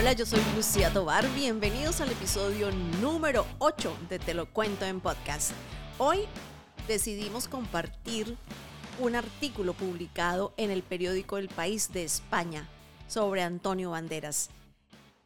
Hola, 0.00 0.14
yo 0.14 0.24
soy 0.24 0.40
Lucía 0.56 0.90
Tobar. 0.90 1.28
Bienvenidos 1.34 2.00
al 2.00 2.10
episodio 2.10 2.70
número 3.02 3.44
8 3.58 3.94
de 4.08 4.18
Te 4.18 4.32
lo 4.32 4.50
cuento 4.50 4.86
en 4.86 4.98
podcast. 4.98 5.50
Hoy 5.98 6.20
decidimos 6.88 7.48
compartir 7.48 8.34
un 8.98 9.14
artículo 9.14 9.74
publicado 9.74 10.54
en 10.56 10.70
el 10.70 10.82
periódico 10.82 11.36
El 11.36 11.50
País 11.50 11.92
de 11.92 12.04
España 12.04 12.66
sobre 13.08 13.42
Antonio 13.42 13.90
Banderas. 13.90 14.48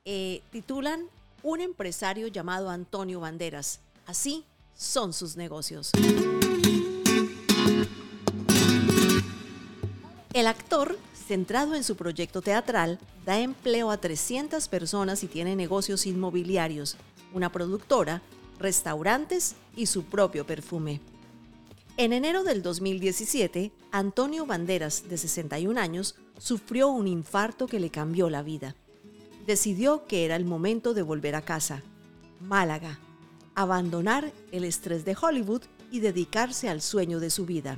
Eh, 0.04 0.42
titulan 0.50 1.06
Un 1.44 1.60
empresario 1.60 2.26
llamado 2.26 2.68
Antonio 2.68 3.20
Banderas. 3.20 3.78
Así 4.06 4.44
son 4.74 5.12
sus 5.12 5.36
negocios. 5.36 5.92
El 10.32 10.48
actor, 10.48 10.98
centrado 11.26 11.74
en 11.74 11.84
su 11.84 11.96
proyecto 11.96 12.42
teatral, 12.42 12.98
da 13.24 13.40
empleo 13.40 13.90
a 13.90 13.96
300 13.96 14.68
personas 14.68 15.24
y 15.24 15.26
tiene 15.26 15.56
negocios 15.56 16.06
inmobiliarios, 16.06 16.96
una 17.32 17.50
productora, 17.50 18.22
restaurantes 18.58 19.56
y 19.76 19.86
su 19.86 20.04
propio 20.04 20.46
perfume. 20.46 21.00
En 21.96 22.12
enero 22.12 22.42
del 22.42 22.62
2017, 22.62 23.72
Antonio 23.92 24.46
Banderas, 24.46 25.08
de 25.08 25.16
61 25.16 25.80
años, 25.80 26.16
sufrió 26.38 26.88
un 26.88 27.06
infarto 27.06 27.66
que 27.66 27.80
le 27.80 27.90
cambió 27.90 28.28
la 28.30 28.42
vida. 28.42 28.74
Decidió 29.46 30.06
que 30.06 30.24
era 30.24 30.36
el 30.36 30.44
momento 30.44 30.94
de 30.94 31.02
volver 31.02 31.36
a 31.36 31.42
casa, 31.42 31.82
Málaga, 32.40 32.98
abandonar 33.54 34.32
el 34.50 34.64
estrés 34.64 35.04
de 35.04 35.16
Hollywood 35.20 35.62
y 35.90 36.00
dedicarse 36.00 36.68
al 36.68 36.82
sueño 36.82 37.20
de 37.20 37.30
su 37.30 37.46
vida. 37.46 37.76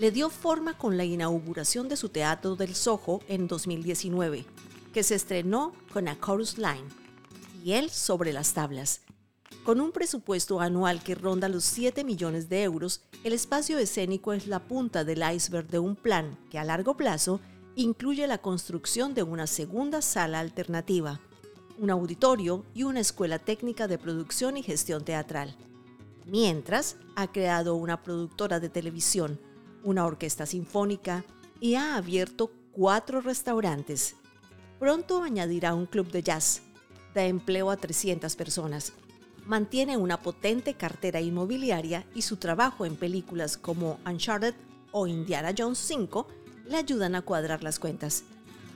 Le 0.00 0.10
dio 0.10 0.30
forma 0.30 0.78
con 0.78 0.96
la 0.96 1.04
inauguración 1.04 1.90
de 1.90 1.96
su 1.98 2.08
Teatro 2.08 2.56
del 2.56 2.74
Soho 2.74 3.20
en 3.28 3.46
2019, 3.46 4.46
que 4.94 5.02
se 5.02 5.14
estrenó 5.14 5.74
con 5.92 6.08
A 6.08 6.18
Chorus 6.18 6.56
Line, 6.56 6.88
y 7.62 7.72
él 7.72 7.90
sobre 7.90 8.32
las 8.32 8.54
tablas. 8.54 9.02
Con 9.62 9.78
un 9.78 9.92
presupuesto 9.92 10.58
anual 10.62 11.02
que 11.02 11.14
ronda 11.14 11.50
los 11.50 11.64
7 11.64 12.02
millones 12.02 12.48
de 12.48 12.62
euros, 12.62 13.02
el 13.24 13.34
espacio 13.34 13.76
escénico 13.76 14.32
es 14.32 14.46
la 14.46 14.60
punta 14.60 15.04
del 15.04 15.22
iceberg 15.34 15.66
de 15.66 15.80
un 15.80 15.96
plan 15.96 16.38
que 16.50 16.58
a 16.58 16.64
largo 16.64 16.96
plazo 16.96 17.38
incluye 17.76 18.26
la 18.26 18.38
construcción 18.38 19.12
de 19.12 19.22
una 19.22 19.46
segunda 19.46 20.00
sala 20.00 20.40
alternativa, 20.40 21.20
un 21.78 21.90
auditorio 21.90 22.64
y 22.72 22.84
una 22.84 23.00
escuela 23.00 23.38
técnica 23.38 23.86
de 23.86 23.98
producción 23.98 24.56
y 24.56 24.62
gestión 24.62 25.04
teatral. 25.04 25.58
Mientras, 26.24 26.96
ha 27.16 27.30
creado 27.30 27.74
una 27.74 28.02
productora 28.02 28.60
de 28.60 28.70
televisión, 28.70 29.38
una 29.84 30.04
orquesta 30.04 30.46
sinfónica 30.46 31.24
y 31.60 31.74
ha 31.74 31.96
abierto 31.96 32.50
cuatro 32.72 33.20
restaurantes. 33.20 34.16
Pronto 34.78 35.22
añadirá 35.22 35.74
un 35.74 35.86
club 35.86 36.10
de 36.10 36.22
jazz. 36.22 36.62
Da 37.14 37.24
empleo 37.24 37.70
a 37.70 37.76
300 37.76 38.36
personas. 38.36 38.92
Mantiene 39.46 39.96
una 39.96 40.22
potente 40.22 40.74
cartera 40.74 41.20
inmobiliaria 41.20 42.06
y 42.14 42.22
su 42.22 42.36
trabajo 42.36 42.86
en 42.86 42.96
películas 42.96 43.56
como 43.56 43.98
Uncharted 44.06 44.54
o 44.92 45.06
Indiana 45.06 45.52
Jones 45.56 45.78
5 45.78 46.26
le 46.68 46.76
ayudan 46.76 47.14
a 47.14 47.22
cuadrar 47.22 47.62
las 47.62 47.78
cuentas. 47.78 48.24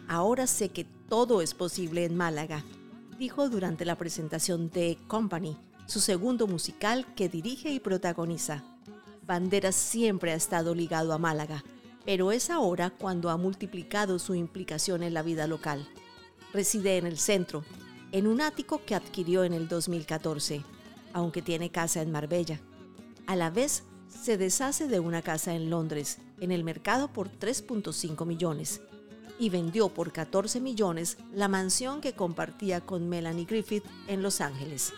Ahora 0.08 0.46
sé 0.46 0.70
que 0.70 0.84
todo 0.84 1.42
es 1.42 1.55
posible 1.55 2.05
en 2.05 2.16
Málaga 2.16 2.64
dijo 3.18 3.48
durante 3.48 3.84
la 3.84 3.96
presentación 3.96 4.70
de 4.70 4.98
Company, 5.06 5.56
su 5.86 6.00
segundo 6.00 6.46
musical 6.46 7.06
que 7.14 7.28
dirige 7.28 7.70
y 7.70 7.80
protagoniza. 7.80 8.64
Banderas 9.27 9.75
siempre 9.75 10.33
ha 10.33 10.34
estado 10.34 10.75
ligado 10.75 11.12
a 11.12 11.19
Málaga, 11.19 11.64
pero 12.05 12.30
es 12.30 12.50
ahora 12.50 12.91
cuando 12.91 13.30
ha 13.30 13.36
multiplicado 13.36 14.19
su 14.19 14.34
implicación 14.34 15.03
en 15.03 15.14
la 15.14 15.22
vida 15.22 15.47
local. 15.47 15.89
Reside 16.53 16.98
en 16.98 17.07
el 17.07 17.18
centro, 17.18 17.64
en 18.12 18.27
un 18.27 18.40
ático 18.40 18.83
que 18.85 18.95
adquirió 18.95 19.45
en 19.45 19.55
el 19.55 19.67
2014, 19.67 20.62
aunque 21.14 21.40
tiene 21.40 21.70
casa 21.70 22.02
en 22.02 22.12
Marbella. 22.12 22.61
A 23.27 23.35
la 23.35 23.51
vez, 23.51 23.85
se 24.08 24.36
deshace 24.36 24.89
de 24.89 25.01
una 25.01 25.23
casa 25.23 25.55
en 25.55 25.70
Londres, 25.70 26.18
en 26.41 26.52
el 26.52 26.62
mercado 26.62 27.12
por 27.12 27.30
3.5 27.30 28.27
millones 28.27 28.83
y 29.39 29.48
vendió 29.48 29.89
por 29.89 30.12
14 30.12 30.61
millones 30.61 31.17
la 31.33 31.48
mansión 31.48 32.01
que 32.01 32.12
compartía 32.12 32.80
con 32.80 33.08
Melanie 33.08 33.46
Griffith 33.46 33.85
en 34.06 34.23
Los 34.23 34.41
Ángeles. 34.41 34.92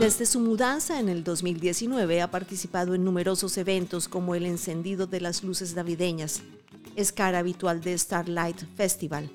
Desde 0.00 0.26
su 0.26 0.40
mudanza 0.40 0.98
en 0.98 1.08
el 1.08 1.22
2019 1.22 2.22
ha 2.22 2.30
participado 2.30 2.94
en 2.94 3.04
numerosos 3.04 3.56
eventos 3.58 4.08
como 4.08 4.34
el 4.34 4.46
encendido 4.46 5.06
de 5.06 5.20
las 5.20 5.44
luces 5.44 5.76
navideñas. 5.76 6.42
Es 6.96 7.12
cara 7.12 7.38
habitual 7.38 7.80
de 7.82 7.96
Starlight 7.96 8.56
Festival. 8.76 9.30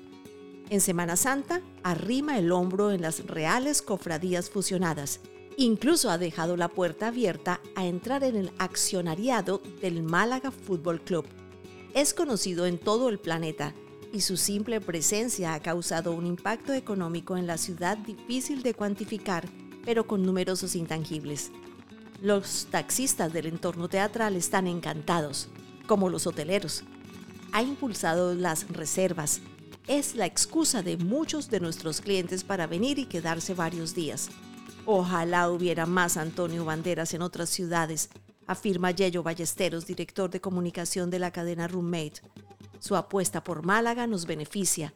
En 0.68 0.82
Semana 0.82 1.16
Santa 1.16 1.62
arrima 1.82 2.36
el 2.36 2.52
hombro 2.52 2.90
en 2.90 3.00
las 3.00 3.26
reales 3.26 3.80
cofradías 3.80 4.50
fusionadas 4.50 5.20
Incluso 5.58 6.10
ha 6.10 6.18
dejado 6.18 6.56
la 6.58 6.68
puerta 6.68 7.08
abierta 7.08 7.60
a 7.76 7.86
entrar 7.86 8.24
en 8.24 8.36
el 8.36 8.52
accionariado 8.58 9.62
del 9.80 10.02
Málaga 10.02 10.50
Fútbol 10.50 11.00
Club. 11.00 11.24
Es 11.94 12.12
conocido 12.12 12.66
en 12.66 12.76
todo 12.76 13.08
el 13.08 13.18
planeta 13.18 13.72
y 14.12 14.20
su 14.20 14.36
simple 14.36 14.82
presencia 14.82 15.54
ha 15.54 15.60
causado 15.60 16.12
un 16.12 16.26
impacto 16.26 16.74
económico 16.74 17.38
en 17.38 17.46
la 17.46 17.56
ciudad 17.56 17.96
difícil 17.96 18.62
de 18.62 18.74
cuantificar, 18.74 19.48
pero 19.86 20.06
con 20.06 20.22
numerosos 20.24 20.76
intangibles. 20.76 21.52
Los 22.20 22.66
taxistas 22.70 23.32
del 23.32 23.46
entorno 23.46 23.88
teatral 23.88 24.36
están 24.36 24.66
encantados, 24.66 25.48
como 25.86 26.10
los 26.10 26.26
hoteleros. 26.26 26.82
Ha 27.52 27.62
impulsado 27.62 28.34
las 28.34 28.68
reservas. 28.68 29.40
Es 29.86 30.16
la 30.16 30.26
excusa 30.26 30.82
de 30.82 30.96
muchos 30.96 31.48
de 31.48 31.60
nuestros 31.60 32.00
clientes 32.00 32.42
para 32.42 32.66
venir 32.66 32.98
y 32.98 33.06
quedarse 33.06 33.54
varios 33.54 33.94
días. 33.94 34.28
Ojalá 34.84 35.48
hubiera 35.50 35.86
más 35.86 36.16
Antonio 36.16 36.64
Banderas 36.64 37.14
en 37.14 37.22
otras 37.22 37.48
ciudades, 37.48 38.10
afirma 38.46 38.90
Yello 38.90 39.22
Ballesteros, 39.22 39.86
director 39.86 40.30
de 40.30 40.40
comunicación 40.40 41.10
de 41.10 41.20
la 41.20 41.30
cadena 41.30 41.68
Roommate. 41.68 42.22
Su 42.80 42.96
apuesta 42.96 43.42
por 43.42 43.64
Málaga 43.64 44.06
nos 44.06 44.26
beneficia, 44.26 44.94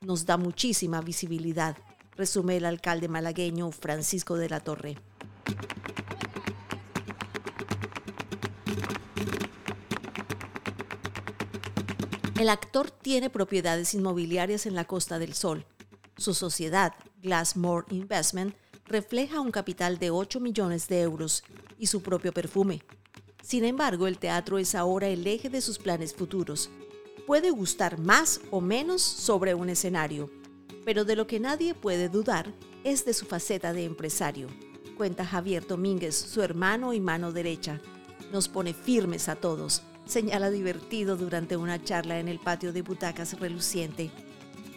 nos 0.00 0.26
da 0.26 0.36
muchísima 0.36 1.00
visibilidad, 1.00 1.76
resume 2.18 2.56
el 2.56 2.66
alcalde 2.66 3.06
malagueño 3.06 3.70
Francisco 3.70 4.36
de 4.36 4.48
la 4.48 4.58
Torre. 4.58 4.98
El 12.38 12.48
actor 12.48 12.90
tiene 12.90 13.30
propiedades 13.30 13.94
inmobiliarias 13.94 14.66
en 14.66 14.74
la 14.74 14.84
Costa 14.84 15.20
del 15.20 15.32
Sol. 15.34 15.64
Su 16.16 16.34
sociedad, 16.34 16.92
Glassmore 17.22 17.86
Investment, 17.90 18.54
refleja 18.86 19.40
un 19.40 19.52
capital 19.52 19.98
de 19.98 20.10
8 20.10 20.40
millones 20.40 20.88
de 20.88 21.02
euros 21.02 21.44
y 21.78 21.86
su 21.86 22.02
propio 22.02 22.32
perfume. 22.32 22.82
Sin 23.42 23.64
embargo, 23.64 24.08
el 24.08 24.18
teatro 24.18 24.58
es 24.58 24.74
ahora 24.74 25.06
el 25.06 25.24
eje 25.26 25.50
de 25.50 25.60
sus 25.60 25.78
planes 25.78 26.14
futuros. 26.14 26.68
Puede 27.28 27.50
gustar 27.50 27.98
más 27.98 28.40
o 28.50 28.60
menos 28.60 29.02
sobre 29.02 29.54
un 29.54 29.68
escenario, 29.68 30.30
pero 30.84 31.04
de 31.04 31.16
lo 31.16 31.26
que 31.26 31.40
nadie 31.40 31.74
puede 31.74 32.08
dudar 32.08 32.52
es 32.84 33.04
de 33.04 33.14
su 33.14 33.26
faceta 33.26 33.72
de 33.72 33.84
empresario, 33.84 34.48
cuenta 34.96 35.24
Javier 35.24 35.66
Domínguez, 35.66 36.16
su 36.16 36.42
hermano 36.42 36.92
y 36.92 37.00
mano 37.00 37.32
derecha. 37.32 37.80
Nos 38.32 38.48
pone 38.48 38.74
firmes 38.74 39.28
a 39.28 39.36
todos, 39.36 39.82
señala 40.06 40.50
divertido 40.50 41.16
durante 41.16 41.56
una 41.56 41.82
charla 41.82 42.18
en 42.18 42.28
el 42.28 42.38
patio 42.38 42.72
de 42.72 42.82
butacas 42.82 43.38
reluciente. 43.38 44.10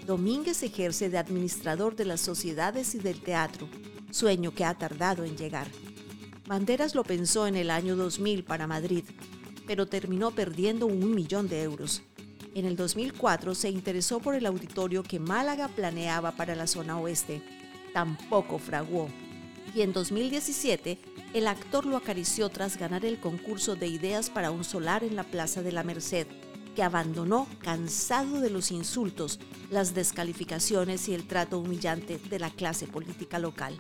Domínguez 0.06 0.64
ejerce 0.64 1.10
de 1.10 1.18
administrador 1.18 1.96
de 1.96 2.06
las 2.06 2.22
sociedades 2.22 2.96
y 2.96 3.00
del 3.00 3.22
teatro 3.22 3.68
sueño 4.14 4.54
que 4.54 4.66
ha 4.66 4.78
tardado 4.78 5.24
en 5.24 5.38
llegar. 5.38 5.68
Banderas 6.48 6.96
lo 6.96 7.04
pensó 7.04 7.48
en 7.48 7.56
el 7.56 7.70
año 7.70 7.96
2000 7.96 8.44
para 8.44 8.68
Madrid, 8.68 9.04
pero 9.66 9.88
terminó 9.88 10.32
perdiendo 10.32 10.86
un 10.86 11.16
millón 11.16 11.48
de 11.48 11.64
euros. 11.64 12.04
En 12.54 12.66
el 12.66 12.76
2004 12.76 13.56
se 13.56 13.70
interesó 13.70 14.20
por 14.20 14.36
el 14.36 14.46
auditorio 14.46 15.04
que 15.04 15.20
Málaga 15.20 15.68
planeaba 15.70 16.32
para 16.34 16.56
la 16.56 16.68
zona 16.68 17.00
oeste. 17.00 17.42
Tampoco 17.94 18.60
fraguó. 18.60 19.10
Y 19.74 19.82
en 19.82 19.94
2017, 19.94 20.98
el 21.34 21.48
actor 21.48 21.86
lo 21.86 21.98
acarició 21.98 22.50
tras 22.50 22.78
ganar 22.78 23.06
el 23.06 23.20
concurso 23.20 23.76
de 23.76 23.88
ideas 23.88 24.30
para 24.30 24.52
un 24.52 24.64
solar 24.64 25.04
en 25.04 25.16
la 25.16 25.24
Plaza 25.24 25.62
de 25.62 25.72
la 25.72 25.84
Merced, 25.84 26.28
que 26.76 26.84
abandonó 26.84 27.48
cansado 27.60 28.42
de 28.42 28.50
los 28.50 28.72
insultos, 28.72 29.40
las 29.70 29.94
descalificaciones 29.94 31.08
y 31.08 31.14
el 31.14 31.28
trato 31.28 31.60
humillante 31.60 32.18
de 32.18 32.40
la 32.40 32.50
clase 32.50 32.88
política 32.88 33.40
local 33.40 33.78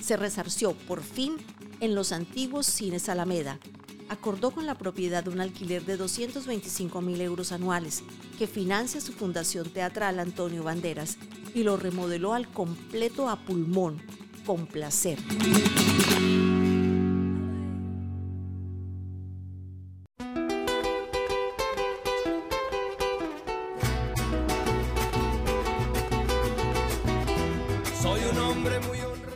se 0.00 0.16
resarció 0.16 0.72
por 0.72 1.02
fin 1.02 1.36
en 1.80 1.94
los 1.94 2.12
antiguos 2.12 2.66
cines 2.66 3.08
Alameda 3.08 3.58
acordó 4.08 4.50
con 4.50 4.66
la 4.66 4.76
propiedad 4.76 5.26
un 5.28 5.40
alquiler 5.40 5.84
de 5.84 5.96
225 5.96 7.00
mil 7.00 7.20
euros 7.20 7.52
anuales 7.52 8.02
que 8.38 8.46
financia 8.46 9.00
su 9.00 9.12
fundación 9.12 9.68
teatral 9.70 10.18
Antonio 10.18 10.62
Banderas 10.62 11.18
y 11.54 11.62
lo 11.62 11.76
remodeló 11.76 12.34
al 12.34 12.48
completo 12.48 13.28
a 13.28 13.36
pulmón, 13.36 14.00
con 14.44 14.66
placer. 14.66 15.18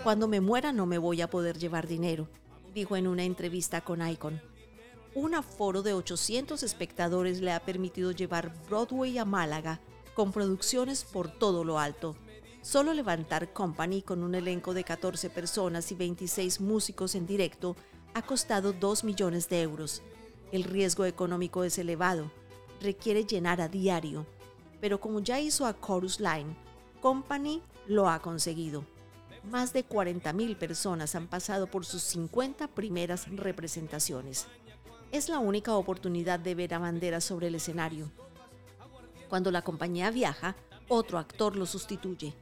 Cuando 0.02 0.26
me 0.28 0.40
muera 0.40 0.72
no 0.72 0.84
me 0.84 0.98
voy 0.98 1.20
a 1.22 1.30
poder 1.30 1.58
llevar 1.58 1.86
dinero, 1.86 2.28
dijo 2.74 2.96
en 2.96 3.06
una 3.06 3.22
entrevista 3.22 3.80
con 3.80 4.06
Icon. 4.06 4.51
Un 5.14 5.34
aforo 5.34 5.82
de 5.82 5.92
800 5.92 6.62
espectadores 6.62 7.42
le 7.42 7.52
ha 7.52 7.60
permitido 7.60 8.12
llevar 8.12 8.50
Broadway 8.66 9.18
a 9.18 9.26
Málaga 9.26 9.78
con 10.14 10.32
producciones 10.32 11.04
por 11.04 11.30
todo 11.30 11.64
lo 11.64 11.78
alto. 11.78 12.16
Solo 12.62 12.94
levantar 12.94 13.52
Company 13.52 14.00
con 14.00 14.22
un 14.22 14.34
elenco 14.34 14.72
de 14.72 14.84
14 14.84 15.28
personas 15.28 15.92
y 15.92 15.96
26 15.96 16.62
músicos 16.62 17.14
en 17.14 17.26
directo 17.26 17.76
ha 18.14 18.22
costado 18.22 18.72
2 18.72 19.04
millones 19.04 19.50
de 19.50 19.60
euros. 19.60 20.02
El 20.50 20.64
riesgo 20.64 21.04
económico 21.04 21.62
es 21.64 21.76
elevado, 21.76 22.30
requiere 22.80 23.24
llenar 23.26 23.60
a 23.60 23.68
diario, 23.68 24.24
pero 24.80 24.98
como 24.98 25.20
ya 25.20 25.38
hizo 25.40 25.66
a 25.66 25.78
Chorus 25.78 26.20
Line, 26.20 26.56
Company 27.02 27.60
lo 27.86 28.08
ha 28.08 28.20
conseguido 28.22 28.86
más 29.44 29.72
de 29.72 29.86
40.000 29.86 30.56
personas 30.56 31.14
han 31.14 31.26
pasado 31.26 31.66
por 31.66 31.84
sus 31.84 32.02
50 32.02 32.68
primeras 32.68 33.28
representaciones. 33.28 34.46
Es 35.12 35.28
la 35.28 35.40
única 35.40 35.74
oportunidad 35.74 36.40
de 36.40 36.54
ver 36.54 36.72
a 36.72 36.78
Bandera 36.78 37.20
sobre 37.20 37.48
el 37.48 37.54
escenario. 37.54 38.10
Cuando 39.28 39.50
la 39.50 39.60
compañía 39.60 40.10
viaja, 40.10 40.56
otro 40.88 41.18
actor 41.18 41.54
lo 41.54 41.66
sustituye. 41.66 42.32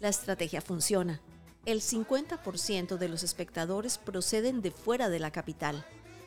La 0.00 0.08
estrategia 0.08 0.62
funciona. 0.62 1.20
El 1.66 1.82
50% 1.82 2.96
de 2.96 3.08
los 3.10 3.24
espectadores 3.24 3.98
proceden 3.98 4.62
de 4.62 4.70
fuera 4.70 5.10
de 5.10 5.18
la 5.18 5.32
capital. 5.32 5.84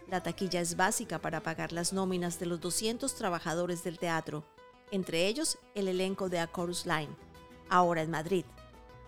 La 0.08 0.22
taquilla 0.22 0.62
es 0.62 0.78
básica 0.78 1.18
para 1.18 1.42
pagar 1.42 1.74
las 1.74 1.94
nóminas 1.94 2.40
de 2.40 2.46
los 2.46 2.62
200 2.62 3.16
trabajadores 3.16 3.84
del 3.84 3.98
teatro, 3.98 4.44
entre 4.92 5.26
ellos 5.26 5.58
el 5.74 5.88
elenco 5.88 6.30
de 6.30 6.38
A 6.38 6.52
Chorus 6.52 6.86
Line, 6.86 7.10
ahora 7.70 8.04
en 8.04 8.12
Madrid. 8.12 8.46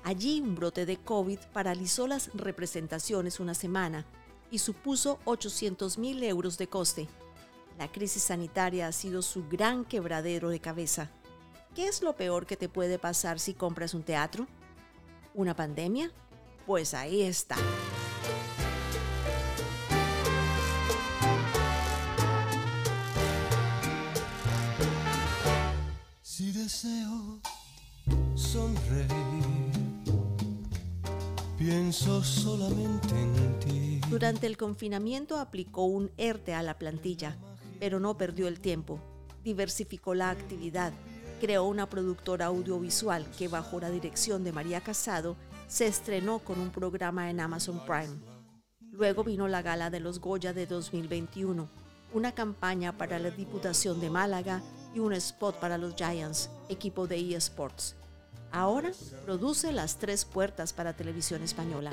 Allí 0.03 0.41
un 0.41 0.56
brote 0.56 0.88
de 0.88 0.97
COVID 0.97 1.39
paralizó 1.53 2.07
las 2.07 2.33
representaciones 2.33 3.39
una 3.39 3.53
semana 3.53 4.07
y 4.51 4.60
supuso 4.60 5.19
800 5.25 5.98
mil 5.98 6.24
euros 6.24 6.57
de 6.57 6.68
coste. 6.68 7.07
La 7.78 7.92
crisis 7.92 8.24
sanitaria 8.24 8.88
ha 8.88 8.92
sido 8.92 9.22
su 9.22 9.48
gran 9.48 9.86
quebradero 9.86 10.50
de 10.50 10.60
cabeza. 10.60 11.10
¿Qué 11.75 11.88
es 11.88 12.01
lo 12.01 12.16
peor 12.16 12.46
que 12.46 12.57
te 12.57 12.68
puede 12.68 13.00
pasar 13.00 13.40
si 13.40 13.54
compras 13.54 13.94
un 13.94 14.04
teatro? 14.04 14.48
¿Una 15.34 15.56
pandemia? 15.56 16.12
Pues 16.66 16.94
ahí 16.94 17.22
está. 17.22 17.56
Si 26.22 26.51
deseo 26.51 27.40
sonreír 28.36 29.80
Pienso 31.60 32.24
solamente 32.24 33.19
en 33.19 33.60
ti. 33.60 33.99
Durante 34.10 34.48
el 34.48 34.58
confinamiento 34.58 35.38
aplicó 35.38 35.86
un 35.86 36.12
ERTE 36.18 36.56
a 36.56 36.64
la 36.64 36.80
plantilla, 36.80 37.38
pero 37.80 38.00
no 38.00 38.18
perdió 38.18 38.48
el 38.48 38.60
tiempo. 38.60 39.00
Diversificó 39.44 40.16
la 40.16 40.32
actividad, 40.32 40.94
creó 41.40 41.66
una 41.66 41.88
productora 41.88 42.48
audiovisual 42.48 43.30
que 43.38 43.48
bajo 43.48 43.80
la 43.80 43.92
dirección 43.92 44.44
de 44.44 44.52
María 44.52 44.82
Casado 44.82 45.36
se 45.68 45.86
estrenó 45.86 46.40
con 46.40 46.60
un 46.60 46.72
programa 46.72 47.30
en 47.30 47.40
Amazon 47.40 47.80
Prime. 47.86 48.20
Luego 48.92 49.24
vino 49.24 49.48
la 49.48 49.62
gala 49.62 49.92
de 49.92 50.00
los 50.00 50.20
Goya 50.20 50.54
de 50.54 50.66
2021, 50.66 51.70
una 52.12 52.32
campaña 52.32 52.98
para 52.98 53.20
la 53.20 53.30
Diputación 53.30 54.02
de 54.02 54.10
Málaga 54.10 54.64
y 54.96 55.00
un 55.00 55.14
spot 55.14 55.60
para 55.60 55.78
los 55.78 55.94
Giants, 55.96 56.50
equipo 56.68 57.06
de 57.06 57.36
eSports. 57.36 57.96
Ahora 58.52 58.92
produce 59.26 59.72
Las 59.72 60.00
Tres 60.00 60.26
Puertas 60.26 60.74
para 60.74 60.94
Televisión 60.94 61.44
Española. 61.44 61.92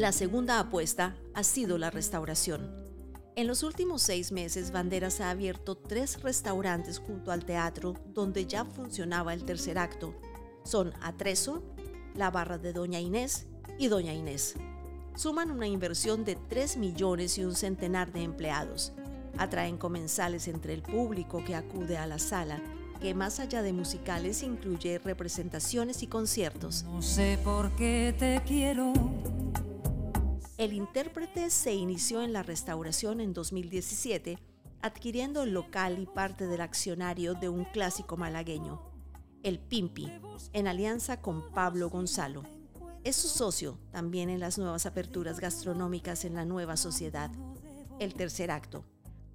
La 0.00 0.12
segunda 0.12 0.58
apuesta 0.58 1.14
ha 1.34 1.44
sido 1.44 1.76
la 1.76 1.90
restauración. 1.90 2.74
En 3.36 3.46
los 3.46 3.62
últimos 3.62 4.00
seis 4.00 4.32
meses, 4.32 4.72
Banderas 4.72 5.20
ha 5.20 5.28
abierto 5.28 5.76
tres 5.76 6.22
restaurantes 6.22 6.98
junto 6.98 7.32
al 7.32 7.44
teatro 7.44 7.92
donde 8.06 8.46
ya 8.46 8.64
funcionaba 8.64 9.34
el 9.34 9.44
tercer 9.44 9.76
acto. 9.76 10.14
Son 10.64 10.94
Atrezo, 11.02 11.62
La 12.14 12.30
Barra 12.30 12.56
de 12.56 12.72
Doña 12.72 12.98
Inés 12.98 13.46
y 13.78 13.88
Doña 13.88 14.14
Inés. 14.14 14.54
Suman 15.16 15.50
una 15.50 15.66
inversión 15.66 16.24
de 16.24 16.36
3 16.36 16.78
millones 16.78 17.36
y 17.36 17.44
un 17.44 17.54
centenar 17.54 18.10
de 18.10 18.22
empleados 18.22 18.94
atraen 19.36 19.76
comensales 19.76 20.48
entre 20.48 20.72
el 20.72 20.80
público 20.80 21.44
que 21.44 21.54
acude 21.54 21.98
a 21.98 22.06
la 22.06 22.18
sala, 22.18 22.62
que 23.02 23.12
más 23.12 23.38
allá 23.38 23.60
de 23.60 23.74
musicales 23.74 24.42
incluye 24.42 24.98
representaciones 24.98 26.02
y 26.02 26.06
conciertos. 26.06 26.84
No 26.84 27.02
sé 27.02 27.38
por 27.44 27.70
qué 27.76 28.14
te 28.18 28.40
quiero. 28.46 28.94
El 30.60 30.74
intérprete 30.74 31.48
se 31.48 31.72
inició 31.72 32.20
en 32.20 32.34
la 32.34 32.42
restauración 32.42 33.22
en 33.22 33.32
2017, 33.32 34.38
adquiriendo 34.82 35.42
el 35.42 35.54
local 35.54 35.98
y 35.98 36.04
parte 36.04 36.46
del 36.46 36.60
accionario 36.60 37.32
de 37.32 37.48
un 37.48 37.64
clásico 37.64 38.18
malagueño, 38.18 38.78
el 39.42 39.58
Pimpi, 39.58 40.12
en 40.52 40.66
alianza 40.66 41.22
con 41.22 41.50
Pablo 41.52 41.88
Gonzalo. 41.88 42.42
Es 43.04 43.16
su 43.16 43.28
socio 43.28 43.78
también 43.90 44.28
en 44.28 44.38
las 44.38 44.58
nuevas 44.58 44.84
aperturas 44.84 45.40
gastronómicas 45.40 46.26
en 46.26 46.34
la 46.34 46.44
nueva 46.44 46.76
sociedad. 46.76 47.30
El 47.98 48.12
tercer 48.12 48.50
acto. 48.50 48.84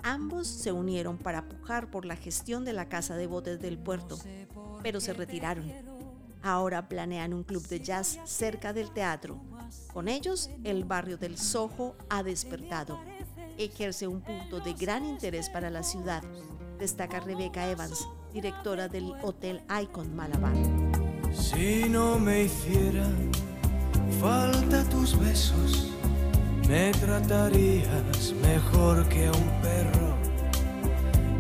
Ambos 0.04 0.46
se 0.46 0.72
unieron 0.74 1.18
para 1.18 1.50
pujar 1.50 1.90
por 1.90 2.06
la 2.06 2.18
gestión 2.18 2.66
de 2.66 2.74
la 2.74 2.88
casa 2.88 3.16
de 3.16 3.26
botes 3.26 3.60
del 3.60 3.80
puerto, 3.80 4.20
pero 4.84 5.00
se 5.00 5.14
retiraron. 5.14 5.95
Ahora 6.46 6.88
planean 6.88 7.34
un 7.34 7.44
club 7.44 7.68
de 7.68 7.80
jazz 7.80 8.20
cerca 8.24 8.72
del 8.72 8.92
teatro. 8.92 9.42
Con 9.92 10.08
ellos, 10.08 10.52
el 10.64 10.84
barrio 10.84 11.18
del 11.18 11.40
Soho 11.40 11.96
ha 12.08 12.22
despertado. 12.22 13.00
Ejerce 13.58 14.08
un 14.08 14.22
punto 14.22 14.60
de 14.60 14.74
gran 14.74 15.04
interés 15.06 15.50
para 15.50 15.72
la 15.72 15.82
ciudad, 15.82 16.22
destaca 16.78 17.20
Rebecca 17.20 17.68
Evans, 17.68 18.08
directora 18.32 18.88
del 18.88 19.12
Hotel 19.24 19.64
Icon 19.82 20.16
Malabar. 20.16 20.54
Si 21.34 21.90
no 21.90 22.20
me 22.20 22.44
hiciera 22.44 23.08
falta 24.22 24.84
tus 24.90 25.18
besos 25.18 25.92
me 26.68 26.92
tratarías 26.92 28.34
mejor 28.40 29.08
que 29.10 29.26
a 29.26 29.32
un 29.32 29.62
perro. 29.64 30.16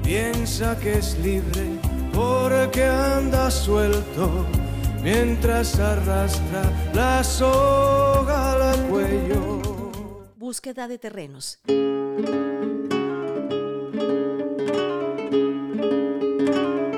Piensa 0.03 0.75
que 0.80 0.98
es 0.98 1.20
libre 1.20 1.80
porque 2.12 2.86
anda 2.86 3.51
suelto 3.51 4.46
mientras 5.06 5.80
arrastra 5.80 6.92
la 6.96 7.24
soga 7.24 8.72
al 8.72 8.88
cuello. 8.88 9.62
Búsqueda 10.36 10.88
de 10.88 10.98
terrenos. 10.98 11.60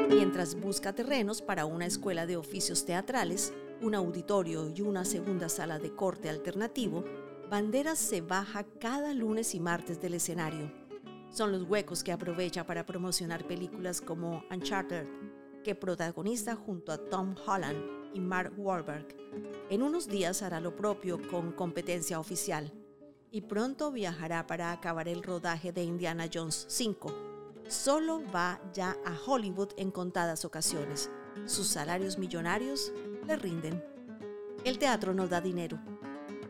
Mientras 0.09 0.55
busca 0.55 0.93
terrenos 0.93 1.41
para 1.41 1.65
una 1.65 1.85
escuela 1.85 2.25
de 2.25 2.37
oficios 2.37 2.85
teatrales, 2.85 3.53
un 3.81 3.93
auditorio 3.93 4.71
y 4.73 4.81
una 4.81 5.03
segunda 5.03 5.49
sala 5.49 5.77
de 5.77 5.93
corte 5.93 6.29
alternativo, 6.29 7.03
Banderas 7.49 7.99
se 7.99 8.21
baja 8.21 8.65
cada 8.79 9.13
lunes 9.13 9.53
y 9.53 9.59
martes 9.59 9.99
del 9.99 10.13
escenario. 10.13 10.71
Son 11.29 11.51
los 11.51 11.63
huecos 11.63 12.05
que 12.05 12.13
aprovecha 12.13 12.65
para 12.65 12.85
promocionar 12.85 13.45
películas 13.45 13.99
como 13.99 14.45
Uncharted, 14.49 15.07
que 15.61 15.75
protagoniza 15.75 16.55
junto 16.55 16.93
a 16.93 16.97
Tom 16.97 17.35
Holland 17.45 17.96
Mark 18.19 18.53
Wahlberg. 18.57 19.07
En 19.69 19.83
unos 19.83 20.07
días 20.07 20.41
hará 20.41 20.59
lo 20.59 20.75
propio 20.75 21.19
con 21.29 21.51
competencia 21.51 22.19
oficial 22.19 22.71
y 23.31 23.41
pronto 23.41 23.91
viajará 23.91 24.47
para 24.47 24.71
acabar 24.71 25.07
el 25.07 25.23
rodaje 25.23 25.71
de 25.71 25.83
Indiana 25.83 26.27
Jones 26.33 26.65
5. 26.69 27.13
Solo 27.67 28.23
va 28.33 28.61
ya 28.73 28.95
a 29.05 29.17
Hollywood 29.25 29.69
en 29.77 29.91
contadas 29.91 30.45
ocasiones. 30.45 31.09
Sus 31.45 31.67
salarios 31.67 32.17
millonarios 32.17 32.93
le 33.25 33.35
rinden. 33.35 33.83
El 34.63 34.79
teatro 34.79 35.13
no 35.13 35.27
da 35.27 35.41
dinero, 35.41 35.79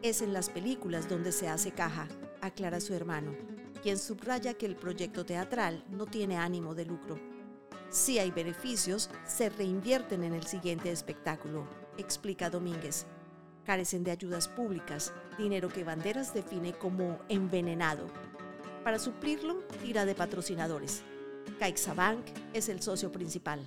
es 0.02 0.22
en 0.22 0.34
las 0.34 0.50
películas 0.50 1.10
donde 1.10 1.32
se 1.32 1.50
hace 1.50 1.72
caja, 1.72 2.08
aclara 2.42 2.80
su 2.80 2.94
hermano, 2.94 3.36
quien 3.82 3.98
subraya 3.98 4.54
que 4.54 4.66
el 4.66 4.76
proyecto 4.76 5.26
teatral 5.26 5.84
no 5.90 6.06
tiene 6.06 6.38
ánimo 6.38 6.76
de 6.76 6.86
lucro. 6.86 7.20
Si 7.90 8.20
hay 8.20 8.32
beneficios, 8.32 9.10
se 9.26 9.50
reinvierten 9.50 10.24
en 10.24 10.34
el 10.34 10.46
siguiente 10.46 10.92
espectáculo, 10.92 11.68
explica 11.98 12.50
Domínguez. 12.50 13.06
Carecen 13.66 14.04
de 14.04 14.12
ayudas 14.12 14.48
públicas, 14.48 15.14
dinero 15.38 15.70
que 15.70 15.84
Banderas 15.84 16.34
define 16.34 16.74
como 16.74 17.20
envenenado. 17.30 18.08
Para 18.84 19.00
suplirlo, 19.00 19.64
tira 19.82 20.06
de 20.06 20.16
patrocinadores. 20.16 21.04
CaixaBank 21.60 22.26
es 22.54 22.70
el 22.70 22.82
socio 22.82 23.12
principal, 23.12 23.66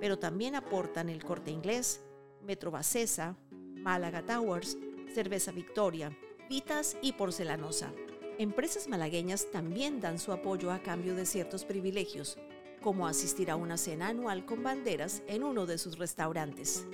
pero 0.00 0.18
también 0.18 0.54
aportan 0.56 1.08
el 1.08 1.24
Corte 1.24 1.50
Inglés, 1.50 2.00
Metro 2.42 2.70
Bacesa, 2.70 3.36
Málaga 3.50 4.22
Towers, 4.22 4.78
Cerveza 5.14 5.52
Victoria, 5.52 6.16
Vitas 6.48 6.96
y 7.02 7.12
Porcelanosa. 7.12 7.92
Empresas 8.38 8.88
malagueñas 8.88 9.50
también 9.52 10.00
dan 10.00 10.18
su 10.18 10.32
apoyo 10.32 10.72
a 10.72 10.80
cambio 10.80 11.14
de 11.14 11.26
ciertos 11.26 11.64
privilegios. 11.64 12.38
Como 12.80 13.06
asistir 13.06 13.50
a 13.50 13.56
una 13.56 13.76
cena 13.76 14.08
anual 14.08 14.44
con 14.44 14.62
banderas 14.62 15.22
en 15.26 15.44
uno 15.44 15.66
de 15.66 15.78
sus 15.78 15.98
restaurantes. 15.98 16.86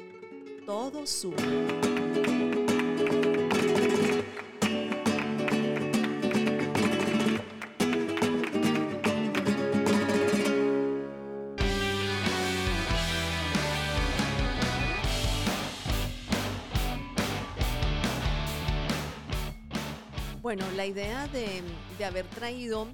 Todo 0.65 1.07
suma. 1.07 1.37
Bueno, 20.43 20.65
la 20.77 20.87
idea 20.87 21.27
de, 21.29 21.63
de 21.99 22.05
haber 22.05 22.27
traído 22.27 22.87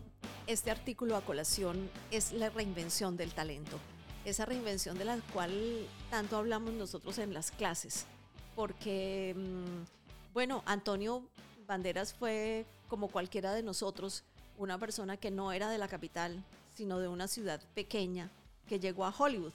este 0.46 0.70
artículo 0.70 1.16
a 1.16 1.22
colación 1.22 1.90
es 2.10 2.32
la 2.32 2.50
reinvención 2.50 3.16
del 3.16 3.32
talento, 3.32 3.78
esa 4.24 4.44
reinvención 4.44 4.98
de 4.98 5.04
la 5.04 5.18
cual 5.32 5.86
tanto 6.10 6.36
hablamos 6.36 6.72
nosotros 6.74 7.18
en 7.18 7.32
las 7.32 7.50
clases, 7.50 8.06
porque, 8.54 9.34
mm, 9.36 10.32
bueno, 10.34 10.62
Antonio 10.66 11.22
Banderas 11.66 12.12
fue, 12.12 12.66
como 12.88 13.08
cualquiera 13.08 13.52
de 13.52 13.62
nosotros, 13.62 14.24
una 14.58 14.78
persona 14.78 15.16
que 15.16 15.30
no 15.30 15.52
era 15.52 15.70
de 15.70 15.78
la 15.78 15.88
capital, 15.88 16.42
sino 16.74 16.98
de 16.98 17.08
una 17.08 17.28
ciudad 17.28 17.60
pequeña, 17.74 18.30
que 18.66 18.80
llegó 18.80 19.04
a 19.04 19.14
Hollywood 19.16 19.52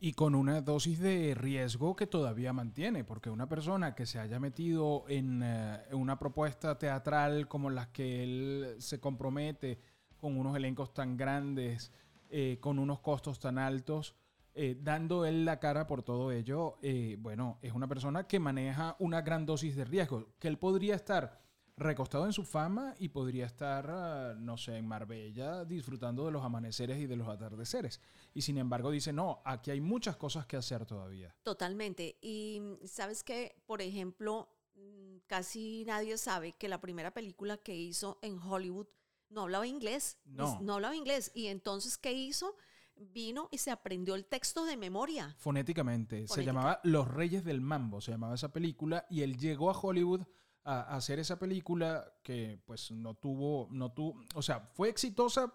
y 0.00 0.12
con 0.12 0.34
una 0.34 0.60
dosis 0.60 0.98
de 0.98 1.34
riesgo 1.34 1.96
que 1.96 2.06
todavía 2.06 2.52
mantiene, 2.52 3.04
porque 3.04 3.30
una 3.30 3.48
persona 3.48 3.94
que 3.94 4.06
se 4.06 4.18
haya 4.18 4.38
metido 4.38 5.04
en 5.08 5.42
eh, 5.42 5.80
una 5.92 6.18
propuesta 6.18 6.76
teatral 6.78 7.48
como 7.48 7.70
la 7.70 7.90
que 7.92 8.22
él 8.22 8.76
se 8.78 9.00
compromete, 9.00 9.78
con 10.18 10.36
unos 10.36 10.56
elencos 10.56 10.92
tan 10.92 11.16
grandes, 11.16 11.92
eh, 12.28 12.58
con 12.60 12.78
unos 12.78 13.00
costos 13.00 13.38
tan 13.38 13.58
altos, 13.58 14.14
eh, 14.54 14.78
dando 14.80 15.24
él 15.24 15.44
la 15.44 15.60
cara 15.60 15.86
por 15.86 16.02
todo 16.02 16.32
ello, 16.32 16.78
bueno, 17.18 17.58
es 17.60 17.72
una 17.72 17.86
persona 17.86 18.26
que 18.26 18.40
maneja 18.40 18.96
una 18.98 19.20
gran 19.20 19.44
dosis 19.44 19.76
de 19.76 19.84
riesgo, 19.84 20.28
que 20.38 20.48
él 20.48 20.58
podría 20.58 20.94
estar 20.94 21.45
recostado 21.76 22.24
en 22.24 22.32
su 22.32 22.44
fama 22.44 22.94
y 22.98 23.10
podría 23.10 23.46
estar, 23.46 23.86
ah, 23.90 24.34
no 24.38 24.56
sé, 24.56 24.76
en 24.76 24.86
Marbella 24.86 25.64
disfrutando 25.64 26.24
de 26.24 26.32
los 26.32 26.42
amaneceres 26.42 26.98
y 26.98 27.06
de 27.06 27.16
los 27.16 27.28
atardeceres. 27.28 28.00
Y 28.32 28.42
sin 28.42 28.58
embargo 28.58 28.90
dice, 28.90 29.12
no, 29.12 29.42
aquí 29.44 29.70
hay 29.70 29.80
muchas 29.80 30.16
cosas 30.16 30.46
que 30.46 30.56
hacer 30.56 30.86
todavía. 30.86 31.34
Totalmente. 31.42 32.16
Y 32.22 32.62
sabes 32.84 33.22
que, 33.22 33.62
por 33.66 33.82
ejemplo, 33.82 34.48
mm, 34.74 35.18
casi 35.26 35.84
nadie 35.86 36.16
sabe 36.16 36.52
que 36.52 36.68
la 36.68 36.80
primera 36.80 37.12
película 37.12 37.58
que 37.58 37.76
hizo 37.76 38.18
en 38.22 38.38
Hollywood 38.38 38.86
no 39.28 39.42
hablaba 39.42 39.66
inglés. 39.66 40.18
No. 40.24 40.58
No 40.62 40.74
hablaba 40.74 40.96
inglés. 40.96 41.30
Y 41.34 41.48
entonces, 41.48 41.98
¿qué 41.98 42.12
hizo? 42.12 42.56
Vino 42.94 43.48
y 43.50 43.58
se 43.58 43.70
aprendió 43.70 44.14
el 44.14 44.24
texto 44.24 44.64
de 44.64 44.78
memoria. 44.78 45.34
Fonéticamente. 45.38 46.26
Se 46.26 46.42
llamaba 46.42 46.80
Los 46.84 47.06
Reyes 47.06 47.44
del 47.44 47.60
Mambo, 47.60 48.00
se 48.00 48.12
llamaba 48.12 48.36
esa 48.36 48.52
película. 48.52 49.06
Y 49.10 49.20
él 49.20 49.36
llegó 49.36 49.68
a 49.68 49.78
Hollywood 49.78 50.22
a, 50.66 50.96
hacer 50.96 51.18
esa 51.18 51.38
película 51.38 52.12
que 52.22 52.58
pues 52.66 52.90
no 52.90 53.14
tuvo, 53.14 53.68
no 53.70 53.92
tuvo, 53.92 54.24
o 54.34 54.42
sea, 54.42 54.60
fue 54.74 54.88
exitosa. 54.88 55.54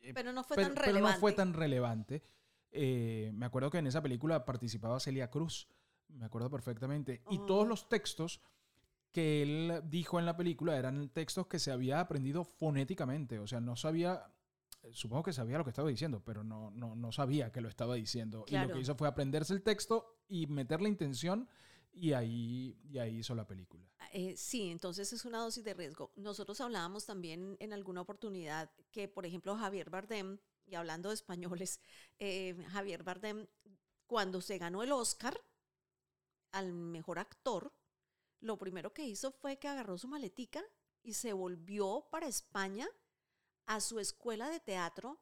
Eh, 0.00 0.12
pero 0.14 0.32
no 0.32 0.44
fue 0.44 0.56
tan 0.56 0.76
relevante. 0.76 1.12
no 1.14 1.20
fue 1.20 1.32
tan 1.32 1.52
relevante. 1.52 2.22
Eh, 2.70 3.32
me 3.34 3.46
acuerdo 3.46 3.70
que 3.70 3.78
en 3.78 3.88
esa 3.88 4.00
película 4.00 4.44
participaba 4.44 5.00
Celia 5.00 5.28
Cruz, 5.28 5.68
me 6.08 6.24
acuerdo 6.24 6.50
perfectamente. 6.50 7.22
Y 7.30 7.38
oh. 7.38 7.46
todos 7.46 7.66
los 7.66 7.88
textos 7.88 8.40
que 9.10 9.42
él 9.42 9.82
dijo 9.84 10.18
en 10.18 10.26
la 10.26 10.36
película 10.36 10.76
eran 10.76 11.08
textos 11.08 11.46
que 11.48 11.58
se 11.58 11.72
había 11.72 12.00
aprendido 12.00 12.44
fonéticamente, 12.44 13.38
o 13.38 13.46
sea, 13.46 13.60
no 13.60 13.76
sabía 13.76 14.24
supongo 14.92 15.22
que 15.22 15.32
sabía 15.32 15.56
lo 15.56 15.64
que 15.64 15.70
estaba 15.70 15.88
diciendo, 15.88 16.22
pero 16.24 16.44
no, 16.44 16.70
no, 16.70 16.94
no 16.94 17.10
sabía 17.10 17.50
que 17.50 17.62
lo 17.62 17.68
estaba 17.68 17.94
diciendo. 17.94 18.44
Y 18.48 18.56
lo 18.56 18.68
que 18.70 18.80
hizo 18.80 18.94
fue 18.94 19.08
aprenderse 19.08 19.54
el 19.54 19.62
texto 19.62 20.18
y 20.28 20.46
meter 20.46 20.82
la 20.82 20.88
intención 20.88 21.48
y 21.94 22.12
ahí, 22.12 22.76
y 22.90 22.98
ahí 22.98 23.18
hizo 23.18 23.34
la 23.34 23.46
película. 23.46 23.88
Eh, 24.12 24.36
sí, 24.36 24.70
entonces 24.70 25.12
es 25.12 25.24
una 25.24 25.38
dosis 25.38 25.64
de 25.64 25.74
riesgo. 25.74 26.12
Nosotros 26.16 26.60
hablábamos 26.60 27.06
también 27.06 27.56
en 27.60 27.72
alguna 27.72 28.00
oportunidad 28.00 28.70
que, 28.90 29.08
por 29.08 29.26
ejemplo, 29.26 29.56
Javier 29.56 29.90
Bardem, 29.90 30.38
y 30.66 30.74
hablando 30.74 31.08
de 31.08 31.14
españoles, 31.14 31.80
eh, 32.18 32.56
Javier 32.70 33.02
Bardem, 33.02 33.46
cuando 34.06 34.40
se 34.40 34.58
ganó 34.58 34.82
el 34.82 34.92
Oscar 34.92 35.40
al 36.52 36.72
mejor 36.72 37.18
actor, 37.18 37.72
lo 38.40 38.58
primero 38.58 38.92
que 38.92 39.04
hizo 39.04 39.32
fue 39.32 39.58
que 39.58 39.68
agarró 39.68 39.96
su 39.96 40.08
maletica 40.08 40.62
y 41.02 41.14
se 41.14 41.32
volvió 41.32 42.06
para 42.10 42.26
España 42.26 42.88
a 43.66 43.80
su 43.80 43.98
escuela 43.98 44.50
de 44.50 44.60
teatro 44.60 45.20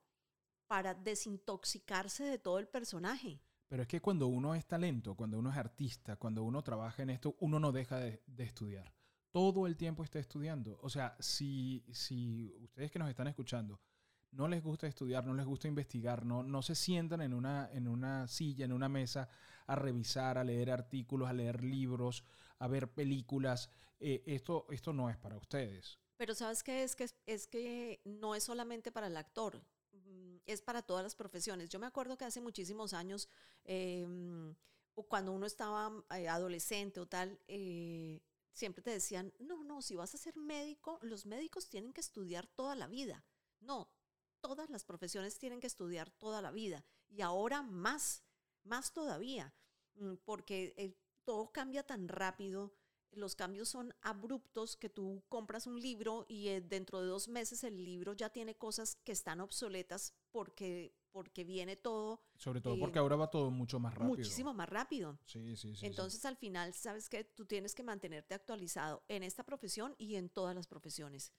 para 0.66 0.94
desintoxicarse 0.94 2.24
de 2.24 2.38
todo 2.38 2.58
el 2.58 2.66
personaje. 2.66 3.40
Pero 3.72 3.84
es 3.84 3.88
que 3.88 4.02
cuando 4.02 4.26
uno 4.26 4.54
es 4.54 4.66
talento, 4.66 5.14
cuando 5.14 5.38
uno 5.38 5.48
es 5.48 5.56
artista, 5.56 6.16
cuando 6.16 6.44
uno 6.44 6.60
trabaja 6.60 7.04
en 7.04 7.08
esto, 7.08 7.36
uno 7.40 7.58
no 7.58 7.72
deja 7.72 7.96
de, 7.96 8.20
estudiar. 8.36 8.92
Todo 9.30 9.66
el 9.66 9.78
tiempo 9.78 10.04
está 10.04 10.18
estudiando. 10.18 10.78
O 10.82 10.90
sea, 10.90 11.16
si, 11.18 11.82
si 11.90 12.52
ustedes 12.60 12.90
que 12.90 12.98
nos 12.98 13.08
están 13.08 13.28
escuchando 13.28 13.80
no 14.32 14.46
les 14.46 14.62
gusta 14.62 14.86
estudiar, 14.86 15.24
no 15.24 15.32
les 15.32 15.46
gusta 15.46 15.68
investigar, 15.68 16.26
no, 16.26 16.42
no 16.42 16.60
se 16.60 16.74
sientan 16.74 17.22
en 17.22 17.32
una, 17.32 17.70
en 17.72 17.88
una 17.88 18.28
silla, 18.28 18.66
en 18.66 18.74
una 18.74 18.90
mesa 18.90 19.30
a 19.66 19.74
revisar, 19.74 20.36
a 20.36 20.44
leer 20.44 20.70
artículos, 20.70 21.30
a 21.30 21.32
leer 21.32 21.64
libros, 21.64 22.24
a 22.58 22.68
ver 22.68 22.92
películas, 22.92 23.70
eh, 24.00 24.22
esto, 24.26 24.66
esto 24.68 24.92
no 24.92 25.08
es 25.08 25.16
para 25.16 25.38
ustedes. 25.38 25.98
Pero 26.18 26.34
sabes 26.34 26.62
qué 26.62 26.82
es 26.82 26.94
que, 26.94 27.08
es 27.24 27.46
que 27.46 28.02
no 28.04 28.34
es 28.34 28.44
solamente 28.44 28.92
para 28.92 29.06
el 29.06 29.16
actor 29.16 29.64
es 30.46 30.62
para 30.62 30.82
todas 30.82 31.02
las 31.02 31.14
profesiones. 31.14 31.68
Yo 31.68 31.78
me 31.78 31.86
acuerdo 31.86 32.16
que 32.16 32.24
hace 32.24 32.40
muchísimos 32.40 32.92
años, 32.92 33.28
em, 33.64 34.54
cuando 35.08 35.32
uno 35.32 35.46
estaba 35.46 35.90
eh, 36.16 36.28
adolescente 36.28 37.00
o 37.00 37.06
tal, 37.06 37.38
eh, 37.48 38.20
siempre 38.52 38.82
te 38.82 38.90
decían, 38.90 39.32
no, 39.38 39.64
no, 39.64 39.82
si 39.82 39.96
vas 39.96 40.14
a 40.14 40.18
ser 40.18 40.36
médico, 40.36 40.98
los 41.02 41.26
médicos 41.26 41.68
tienen 41.68 41.92
que 41.92 42.00
estudiar 42.00 42.46
toda 42.46 42.74
la 42.76 42.86
vida. 42.86 43.24
No, 43.60 43.90
todas 44.40 44.68
las 44.70 44.84
profesiones 44.84 45.38
tienen 45.38 45.60
que 45.60 45.66
estudiar 45.66 46.10
toda 46.10 46.42
la 46.42 46.50
vida. 46.50 46.84
Y 47.08 47.22
ahora 47.22 47.62
más, 47.62 48.22
más 48.64 48.92
todavía, 48.92 49.54
mm, 49.94 50.14
porque 50.24 50.74
eh, 50.76 50.96
todo 51.24 51.52
cambia 51.52 51.82
tan 51.84 52.08
rápido 52.08 52.74
los 53.14 53.34
cambios 53.34 53.68
son 53.68 53.94
abruptos, 54.02 54.76
que 54.76 54.88
tú 54.88 55.22
compras 55.28 55.66
un 55.66 55.80
libro 55.80 56.26
y 56.28 56.48
eh, 56.48 56.60
dentro 56.60 57.00
de 57.00 57.06
dos 57.06 57.28
meses 57.28 57.64
el 57.64 57.84
libro 57.84 58.12
ya 58.14 58.30
tiene 58.30 58.54
cosas 58.54 58.96
que 59.04 59.12
están 59.12 59.40
obsoletas 59.40 60.14
porque, 60.30 60.94
porque 61.10 61.44
viene 61.44 61.76
todo. 61.76 62.22
Sobre 62.36 62.60
todo 62.60 62.78
porque 62.78 62.98
ahora 62.98 63.16
va 63.16 63.30
todo 63.30 63.50
mucho 63.50 63.78
más 63.78 63.94
rápido. 63.94 64.08
Muchísimo 64.08 64.54
más 64.54 64.68
rápido. 64.68 65.18
Sí, 65.26 65.56
sí, 65.56 65.74
sí. 65.74 65.86
Entonces 65.86 66.24
al 66.24 66.36
final, 66.36 66.74
sabes 66.74 67.08
que 67.08 67.24
tú 67.24 67.44
tienes 67.44 67.74
que 67.74 67.82
mantenerte 67.82 68.34
actualizado 68.34 69.02
en 69.08 69.22
esta 69.22 69.44
profesión 69.44 69.94
y 69.98 70.16
en 70.16 70.28
todas 70.28 70.54
las 70.54 70.66
profesiones. 70.66 71.32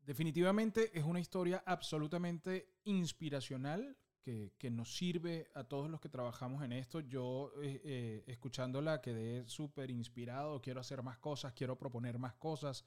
Definitivamente 0.00 0.96
es 0.96 1.04
una 1.04 1.20
historia 1.20 1.62
absolutamente 1.64 2.74
inspiracional 2.84 3.96
que, 4.24 4.70
nos 4.70 4.96
sirve 4.96 5.50
a 5.54 5.64
todos 5.64 5.90
los 5.90 6.00
que 6.00 6.08
trabajamos 6.08 6.62
en 6.64 6.72
esto. 6.72 7.00
Yo, 7.00 7.52
eh, 7.62 7.80
eh, 7.84 8.24
escuchándola, 8.26 9.00
quedé 9.00 9.46
súper 9.46 9.90
inspirado, 9.90 10.60
quiero 10.60 10.80
hacer 10.80 11.02
más 11.02 11.18
cosas, 11.18 11.52
quiero 11.52 11.76
proponer 11.78 12.18
más 12.18 12.34
cosas. 12.34 12.84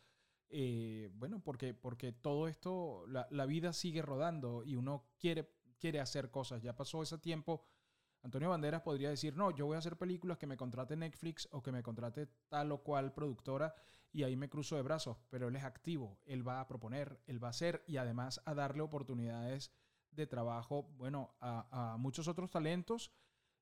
Eh, 0.50 1.10
bueno, 1.13 1.39
porque, 1.39 1.74
porque 1.74 2.12
todo 2.12 2.48
esto, 2.48 3.06
la, 3.08 3.27
la, 3.29 3.46
vida 3.46 3.74
sigue 3.74 4.01
rodando 4.01 4.63
y 4.63 4.75
uno 4.75 5.06
quiere, 5.20 5.50
quiere 5.77 6.00
hacer 6.00 6.32
cosas. 6.32 6.62
Ya 6.62 6.75
pasó 6.75 7.03
ese 7.03 7.17
tiempo. 7.20 7.63
Antonio 8.24 8.50
Banderas 8.50 8.82
podría 8.82 9.10
decir, 9.10 9.36
no, 9.36 9.51
yo 9.51 9.67
voy 9.67 9.75
a 9.75 9.79
hacer 9.79 9.98
películas 9.98 10.38
que 10.38 10.48
me 10.48 10.58
contrate 10.58 10.96
Netflix 10.96 11.48
o 11.51 11.62
que 11.62 11.72
me 11.72 11.84
contrate 11.84 12.27
tal 12.50 12.72
o 12.72 12.82
cual 12.82 13.13
productora 13.13 13.75
y 14.12 14.24
ahí 14.24 14.36
me 14.36 14.50
cruzo 14.50 14.75
de 14.75 14.82
brazos, 14.82 15.17
pero 15.29 15.50
él 15.50 15.56
es 15.56 15.63
activo, 15.63 16.17
él 16.25 16.46
va 16.46 16.60
a 16.60 16.67
proponer, 16.67 17.22
él 17.27 17.41
va 17.41 17.48
a 17.48 17.51
hacer 17.51 17.84
y 17.86 17.98
además 17.98 18.41
a 18.46 18.56
darle 18.56 18.82
oportunidades 18.82 19.72
de 20.17 20.27
trabajo, 20.27 20.83
bueno, 20.97 21.36
a, 21.39 21.95
muchos 22.00 22.27
otros 22.27 22.51
talentos 22.51 23.12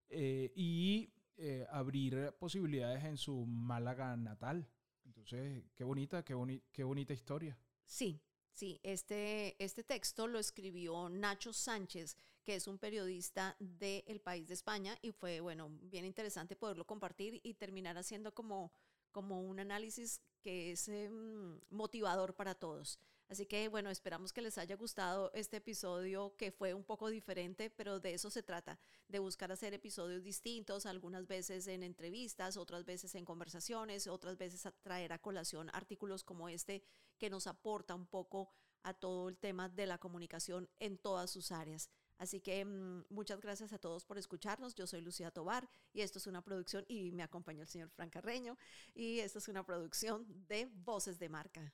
eh, 0.09 0.51
y 0.55 1.13
eh, 1.37 1.67
abrir 1.69 2.33
posibilidades 2.39 3.03
en 3.03 3.17
su 3.17 3.45
Málaga 3.45 4.15
natal. 4.17 4.67
Entonces, 5.03 5.63
qué 5.75 5.83
bonita, 5.83 6.23
qué, 6.23 6.61
qué 6.71 6.83
bonita 6.83 7.13
historia. 7.13 7.57
Sí, 7.85 8.19
Sí, 8.55 8.79
este, 8.83 9.61
este 9.61 9.83
texto 9.83 10.27
lo 10.27 10.39
escribió 10.39 11.09
Nacho 11.09 11.51
Sánchez, 11.51 12.15
que 12.45 12.55
es 12.55 12.67
un 12.67 12.77
periodista 12.77 13.57
del 13.59 14.21
país 14.21 14.47
de 14.47 14.53
España, 14.53 14.97
y 15.01 15.11
fue, 15.11 15.41
bueno, 15.41 15.77
bien 15.81 16.05
interesante 16.05 16.55
poderlo 16.55 16.87
compartir 16.87 17.41
y 17.43 17.55
terminar 17.55 17.97
haciendo 17.97 18.33
como, 18.33 18.71
como 19.11 19.41
un 19.41 19.59
análisis 19.59 20.21
que 20.41 20.71
es 20.71 20.87
em, 20.87 21.59
motivador 21.69 22.33
para 22.33 22.55
todos. 22.55 22.97
Así 23.27 23.47
que 23.47 23.67
bueno, 23.69 23.89
esperamos 23.89 24.31
que 24.31 24.41
les 24.41 24.57
haya 24.57 24.75
gustado 24.75 25.31
este 25.33 25.57
episodio 25.57 26.35
que 26.37 26.51
fue 26.51 26.73
un 26.73 26.83
poco 26.83 27.09
diferente, 27.09 27.71
pero 27.71 27.99
de 27.99 28.13
eso 28.13 28.29
se 28.29 28.43
trata, 28.43 28.77
de 29.07 29.19
buscar 29.19 29.51
hacer 29.51 29.73
episodios 29.73 30.23
distintos, 30.23 30.85
algunas 30.85 31.25
veces 31.25 31.67
en 31.67 31.81
entrevistas, 31.81 32.55
otras 32.55 32.85
veces 32.85 33.15
en 33.15 33.25
conversaciones, 33.25 34.05
otras 34.07 34.37
veces 34.37 34.65
a 34.67 34.71
traer 34.71 35.11
a 35.11 35.19
colación 35.19 35.69
artículos 35.73 36.23
como 36.23 36.49
este 36.49 36.83
que 37.17 37.29
nos 37.31 37.47
aporta 37.47 37.95
un 37.95 38.05
poco 38.05 38.49
a 38.83 38.93
todo 38.93 39.29
el 39.29 39.37
tema 39.37 39.67
de 39.67 39.87
la 39.87 39.97
comunicación 39.97 40.69
en 40.79 40.99
todas 40.99 41.31
sus 41.31 41.51
áreas. 41.51 41.89
Así 42.19 42.39
que 42.39 42.63
mm, 42.63 43.05
muchas 43.09 43.41
gracias 43.41 43.73
a 43.73 43.79
todos 43.79 44.05
por 44.05 44.19
escucharnos. 44.19 44.75
Yo 44.75 44.85
soy 44.85 45.01
Lucía 45.01 45.31
Tobar 45.31 45.67
y 45.91 46.01
esto 46.01 46.19
es 46.19 46.27
una 46.27 46.43
producción, 46.43 46.85
y 46.87 47.11
me 47.11 47.23
acompañó 47.23 47.63
el 47.63 47.67
señor 47.67 47.89
Fran 47.89 48.11
Carreño, 48.11 48.57
y 48.93 49.19
esto 49.19 49.39
es 49.39 49.47
una 49.47 49.65
producción 49.65 50.25
de 50.47 50.69
Voces 50.71 51.17
de 51.17 51.29
Marca. 51.29 51.73